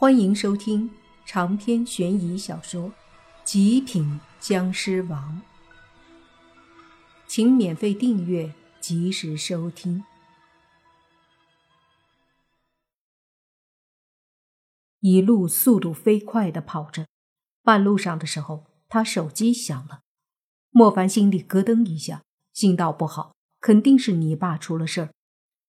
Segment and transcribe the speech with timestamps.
[0.00, 0.88] 欢迎收听
[1.26, 2.90] 长篇悬疑小说
[3.42, 5.42] 《极品僵尸王》，
[7.26, 10.04] 请免费订阅，及时收听。
[15.00, 17.08] 一路速度飞快的跑着，
[17.64, 20.02] 半路上的时候，他手机响了。
[20.70, 22.22] 莫凡心里咯噔一下，
[22.52, 25.12] 心道不好，肯定是你爸出了事儿。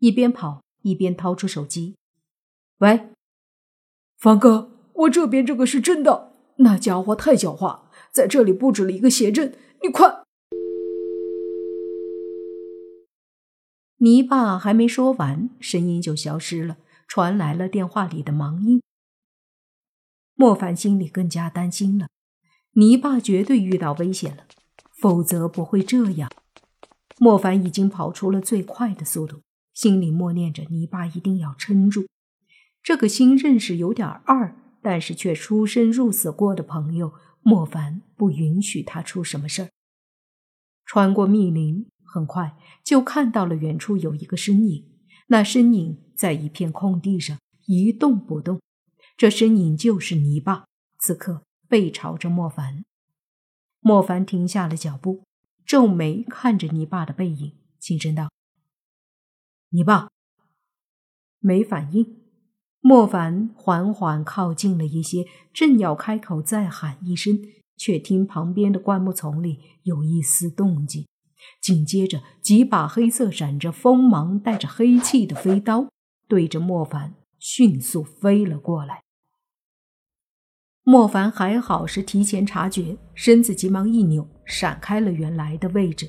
[0.00, 1.94] 一边跑一边掏出手机，
[2.78, 3.12] 喂。
[4.18, 7.80] 凡哥，我这边这个是真的，那家伙太狡猾，
[8.10, 10.22] 在这里布置了一个邪阵，你快！
[13.98, 18.82] 泥巴还没说完，声音就消失了，传来了电话里的忙音。
[20.34, 22.08] 莫凡心里更加担心了，
[22.72, 24.44] 泥巴绝对遇到危险了，
[24.98, 26.30] 否则不会这样。
[27.18, 29.42] 莫凡已经跑出了最快的速度，
[29.74, 32.06] 心里默念着：泥巴一定要撑住。
[32.86, 39.70] 这个新认识有点二，但是却出生入死过的朋友莫凡不允许他出什么事儿。
[40.84, 44.88] 穿过密林，很快就看到了远处有一个身影，
[45.26, 48.60] 那身影在一片空地上一动不动。
[49.16, 50.66] 这身影就是泥巴，
[51.00, 52.84] 此刻背朝着莫凡。
[53.80, 55.24] 莫凡停下了脚步，
[55.64, 58.30] 皱眉看着泥巴的背影，轻声道
[59.70, 60.08] ：“泥巴。”
[61.42, 62.25] 没反应。
[62.88, 67.36] 莫凡缓缓靠近了一些，正要开口再喊一声，
[67.76, 71.04] 却听旁边的灌木丛里有一丝动静。
[71.60, 75.88] 紧接着，几把黑色、闪着锋芒、带着黑气的飞刀
[76.28, 79.02] 对着莫凡迅速飞了过来。
[80.84, 86.08] 莫凡还好是提前察觉，身子急忙一扭，闪开了原来的位置。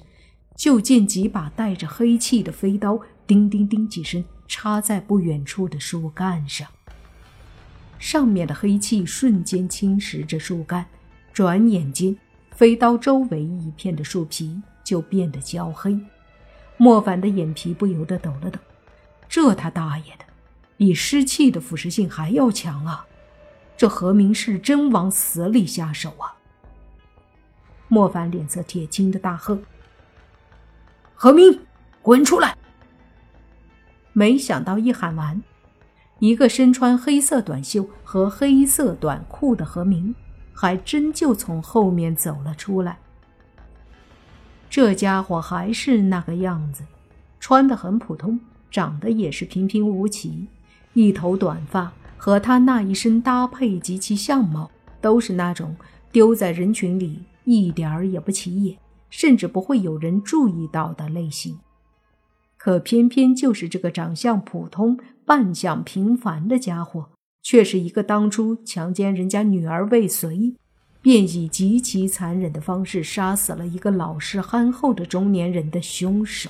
[0.55, 4.23] 就见几把带着黑气的飞刀，叮叮叮几声。
[4.49, 6.65] 插在不远处的树干上，
[7.99, 10.85] 上面的黑气瞬间侵蚀着树干，
[11.33, 12.17] 转眼间，
[12.51, 15.99] 飞刀周围一片的树皮就变得焦黑。
[16.77, 18.57] 莫凡的眼皮不由得抖了抖，
[19.27, 20.23] 这他大爷的，
[20.77, 23.05] 比湿气的腐蚀性还要强啊！
[23.75, 26.33] 这何明是真往死里下手啊！
[27.89, 29.59] 莫凡脸色铁青的大喝
[31.15, 31.59] ：“何明，
[32.01, 32.55] 滚出来！”
[34.17, 35.43] 没想到一喊完，
[36.17, 40.15] 一个身穿黑色短袖和黑色短裤的何明，
[40.53, 42.97] 还真就从后面走了出来。
[44.71, 46.83] 这家伙还是那个样子，
[47.39, 48.39] 穿的很普通，
[48.71, 50.47] 长得也是平平无奇，
[50.93, 55.75] 一头短发和他那一身搭配及其相貌，都是那种
[56.11, 58.79] 丢在人群里一点儿也不起眼，
[59.11, 61.59] 甚至不会有人注意到的类型。
[62.57, 67.09] 可偏偏就是这个长相普通、扮相平凡的家伙，
[67.41, 70.55] 却是一个当初强奸人家女儿未遂，
[71.01, 76.49] 便以极其残忍的方式杀死了一个老实憨厚的中年人的凶手，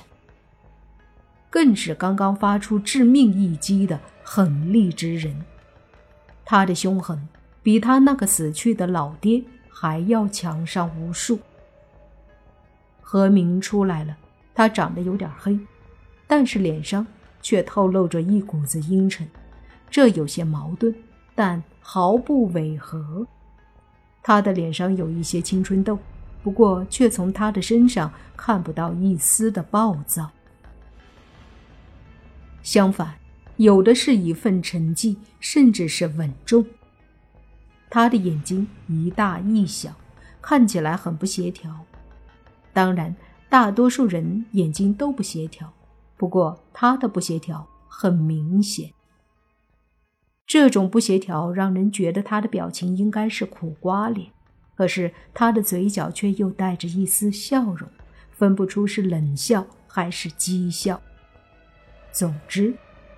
[1.50, 5.44] 更是刚刚发出致命一击的狠戾之人。
[6.44, 7.28] 他的凶狠
[7.62, 11.38] 比他那个死去的老爹还要强上无数。
[13.02, 14.16] 何明出来了，
[14.54, 15.58] 他长得有点黑。
[16.28, 17.04] 但是脸上
[17.42, 19.26] 却透露着一股子阴沉，
[19.90, 20.94] 这有些矛盾，
[21.34, 23.26] 但毫不违和。
[24.22, 25.98] 他的脸上有一些青春痘，
[26.42, 30.30] 不过却从他的身上看不到一丝的暴躁，
[32.62, 33.14] 相反，
[33.56, 36.66] 有的是一份沉寂，甚至是稳重。
[37.88, 39.94] 他的眼睛一大一小，
[40.42, 41.86] 看起来很不协调。
[42.74, 43.16] 当然，
[43.48, 45.72] 大多数人眼睛都不协调。
[46.18, 48.90] 不过他的不协调很明显，
[50.44, 54.32] 这种不协调让人觉得他的表情应该是苦瓜脸，
[54.76, 57.88] 可是他的嘴角却又带着一丝笑容，
[58.32, 61.00] 分不出是冷笑还是讥笑。
[62.10, 62.74] 总之，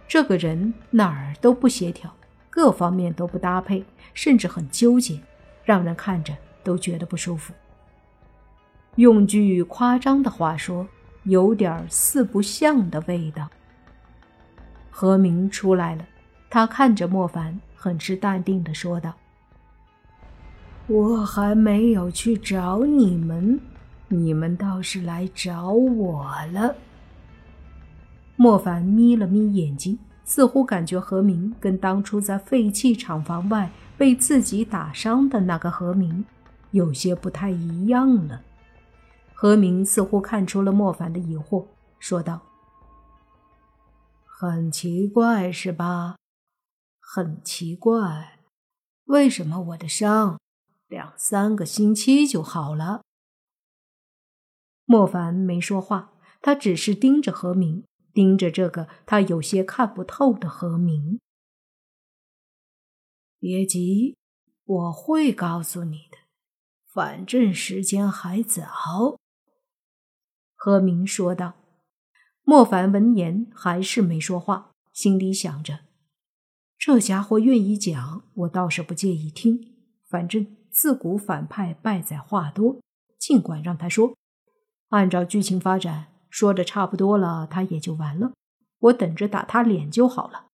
[0.07, 2.15] 这个人哪儿都不协调，
[2.51, 3.83] 各方面都不搭配，
[4.13, 5.19] 甚至很纠结，
[5.65, 7.55] 让人看着都觉得不舒服。
[8.97, 10.87] 用句夸张的话说。
[11.25, 13.49] 有点四不像的味道。
[14.91, 16.05] 何明出来了，
[16.51, 19.15] 他看着莫凡，很是淡定的说道
[20.87, 23.59] ：“我还没有去找你们，
[24.09, 26.75] 你们倒是来找我了。”
[28.37, 36.25] 莫凡眯了眯眼睛，似乎感觉何明跟当初在废弃厂房外被自己打伤的那个何明
[36.71, 38.43] 有些不太一样了。
[39.43, 42.43] 何明似乎看出了莫凡的疑惑，说道
[44.29, 46.19] ：“很奇怪，是吧？
[46.99, 48.41] 很奇怪，
[49.05, 50.39] 为什么我的伤
[50.89, 53.01] 两三个星期就好了？
[54.85, 61.19] 莫凡没说话，他只是盯着何明，盯着这个他有些看不透的何明。
[63.39, 64.19] 别急，
[64.67, 66.19] 我会告诉你的，
[66.93, 69.19] 反正时间还早。”
[70.63, 71.55] 何明说道。
[72.43, 75.79] 莫凡闻言还是没说话，心里想着：
[76.79, 79.73] 这家伙愿意讲，我倒是不介意听。
[80.07, 82.79] 反正自古反派败在话多，
[83.19, 84.15] 尽管让他说。
[84.91, 88.33] 按照剧情发展，说的差不多了，他也就完了。
[88.81, 90.49] 我等着打他脸就好了。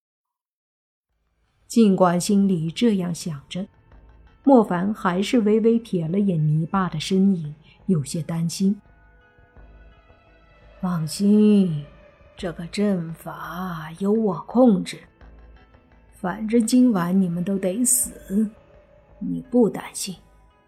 [1.67, 3.67] 尽管心里这样想着，
[4.45, 7.57] 莫凡还是微微瞥了眼泥巴的身影，
[7.87, 8.81] 有些担心。
[10.79, 11.87] 放心，
[12.37, 15.01] 这个阵法由我控制。
[16.21, 18.51] 反正今晚你们都得死，
[19.19, 20.15] 你不担心。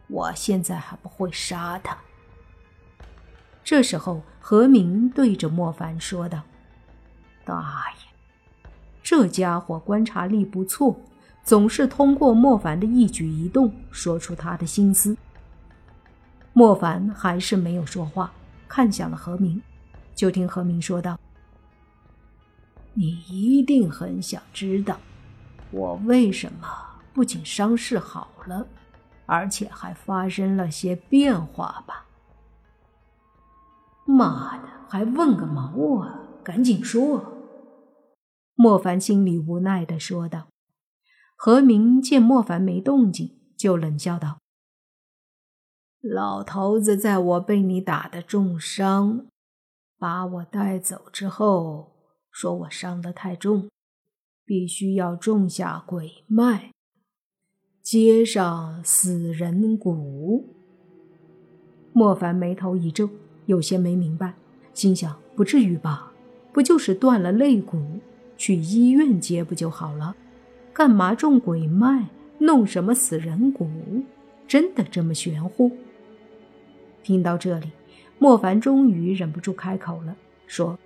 [0.09, 1.97] 我现在还不会杀他。
[3.63, 6.43] 这时候，何明对着莫凡说道
[7.45, 8.71] ：“大爷，
[9.03, 10.99] 这家伙观察力不错，
[11.45, 15.15] 总是通过莫凡的一举一动说出他的心思。”
[16.55, 18.33] 莫凡还是没有说话，
[18.67, 19.63] 看向了何明。
[20.19, 21.17] 就听何明说道
[22.95, 24.99] ：“你一定很想知道，
[25.71, 26.67] 我为什么
[27.15, 28.67] 不仅伤势好了，
[29.27, 32.07] 而且还发生了些变化吧？”
[34.05, 36.19] 妈的，还问个毛啊！
[36.43, 37.35] 赶紧说！
[38.57, 40.49] 莫凡心里无奈的说道。
[41.37, 44.41] 何明见莫凡没动静，就冷笑道
[46.03, 49.27] ：“老头子在我被你打的重伤，
[49.99, 51.93] 把我带走之后，
[52.31, 53.69] 说我伤得太重，
[54.45, 56.73] 必须要种下鬼脉，
[57.83, 60.55] 接上死人骨。”
[61.93, 63.09] 莫凡眉头一皱。
[63.47, 64.35] 有些没明白，
[64.75, 66.13] 心想：不至于吧？
[66.53, 67.99] 不就是断了肋骨，
[68.37, 70.15] 去医院接不就好了？
[70.75, 72.11] 干嘛种鬼脉，
[72.41, 73.67] 弄什么死人骨？
[74.47, 75.73] 真的这么玄乎？
[77.03, 77.71] 听到这里，
[78.19, 80.17] 莫凡终于忍不住开口了，
[80.47, 80.79] 说：“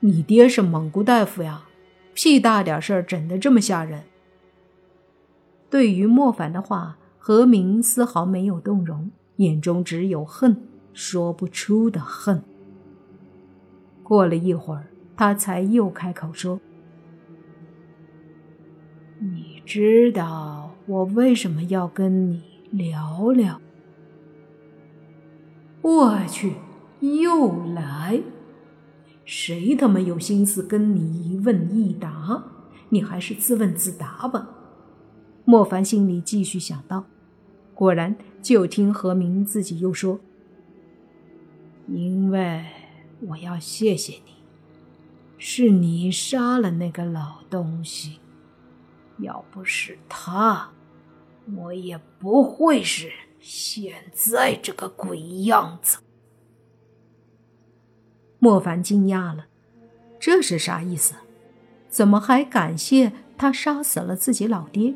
[0.00, 1.68] 你爹是蒙古大夫呀，
[2.14, 4.04] 屁大点事儿整得这么吓人。”
[5.68, 10.66] 对于莫凡的话，何明丝毫没有动容，眼中只有恨。
[10.92, 12.42] 说不出的恨。
[14.02, 16.60] 过了一会儿，他才又开口说
[19.20, 22.42] ：“你知道我为什么要跟你
[22.72, 23.60] 聊聊？”
[25.82, 26.54] 我去，
[27.00, 28.22] 又来！
[29.24, 32.44] 谁他妈有心思跟你一问一答？
[32.88, 34.48] 你还是自问自答吧。
[35.44, 37.04] 莫凡心里继续想到。
[37.74, 40.20] 果然，就听何明自己又说。
[41.88, 42.64] 因为
[43.20, 44.32] 我要谢谢你，
[45.38, 48.18] 是你杀了那个老东西，
[49.18, 50.70] 要不是他，
[51.56, 55.98] 我也不会是现在这个鬼样子。
[58.38, 59.46] 莫凡惊讶了，
[60.18, 61.14] 这是啥意思？
[61.88, 64.94] 怎么还感谢他杀死了自己老爹？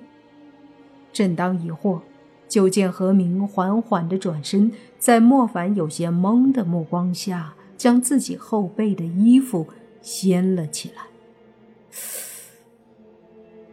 [1.12, 2.00] 正当疑惑。
[2.46, 9.66] 就见何明缓缓的转身，在莫凡有些懵的目光下，将自己后背的衣服
[10.00, 11.06] 掀了起来。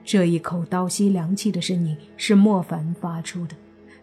[0.03, 3.55] 这一口倒吸凉气的声音是莫凡发出的。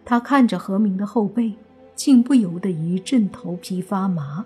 [0.03, 1.53] 他看着何明的后背，
[1.95, 4.45] 竟不由得一阵头皮发麻。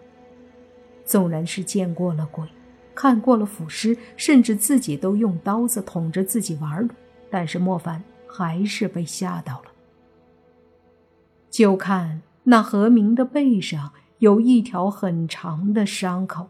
[1.06, 2.48] 纵然是见过了鬼，
[2.96, 6.90] 看过了腐尸，甚至自己都用刀子捅着自己玩
[7.30, 9.72] 但是莫凡还是被吓到了。
[11.50, 16.50] 就看那何明的背上有一条很长的伤口，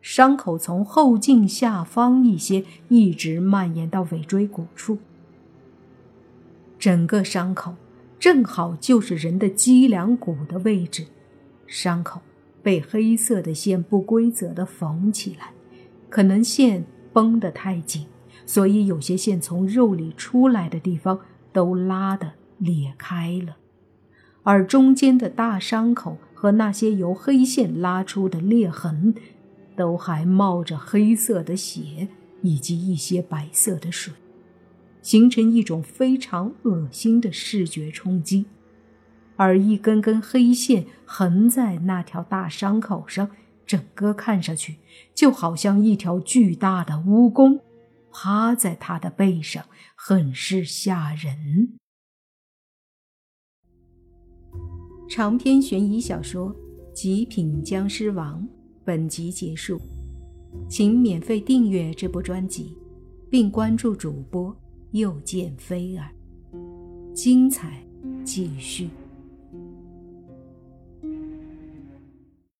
[0.00, 4.98] 伤口从后颈下方一些一直蔓延到尾椎骨处，
[6.78, 7.74] 整个伤口
[8.22, 11.06] 正好就是人的脊梁骨的位置。
[11.66, 12.20] 伤口
[12.62, 15.50] 被黑色的线不规则的缝起来，
[16.08, 18.06] 可能线绷得太紧，
[18.46, 21.18] 所以有些线从肉里出来的地方
[21.52, 23.56] 都拉的裂开了。
[24.44, 29.12] 而中间的大伤口和那些由黑线拉出的裂痕，
[29.74, 32.06] 都还冒着黑色的血
[32.42, 34.14] 以及一些白色的水，
[35.02, 38.46] 形成一种非常恶心的视觉冲击。
[39.36, 43.30] 而一根根黑线横在那条大伤口上，
[43.66, 44.76] 整个看上去
[45.14, 47.60] 就好像一条巨大的蜈蚣，
[48.12, 49.64] 趴在他的背上，
[49.96, 51.78] 很是吓人。
[55.08, 56.54] 长篇悬疑小说
[56.92, 58.42] 《极品僵尸王》
[58.84, 59.80] 本集结束，
[60.68, 62.78] 请免费订阅这部专辑，
[63.30, 64.54] 并关注主播
[64.92, 66.08] 又见菲儿，
[67.14, 67.82] 精彩
[68.24, 68.88] 继续。